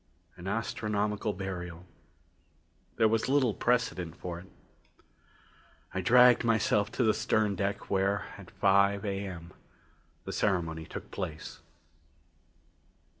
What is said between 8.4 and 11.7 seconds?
five A.M., the ceremony took place.